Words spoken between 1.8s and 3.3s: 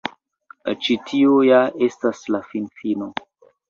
estas la finfino.